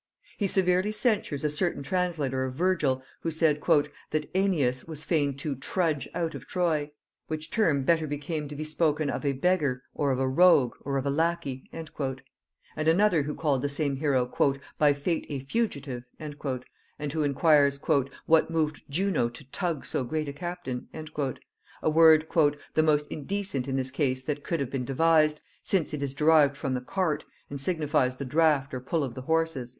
[0.35, 3.57] He severely censures a certain translator of Virgil, who said
[4.09, 6.89] "that Æneas was fain to trudge out of Troy;
[7.27, 10.97] which term better became to be spoken of a beggar, or of a rogue, or
[10.97, 11.91] of a lackey:" and
[12.75, 14.25] another who called the same hero
[14.79, 17.79] "by fate a fugitive;" and who inquires
[18.25, 22.27] "What moved Juno to tug so great a captain;" a word
[22.73, 26.57] "the most indecent in this case that could have been devised, since it is derived
[26.57, 29.69] from the cart, and signifies the draught or pull of the horses."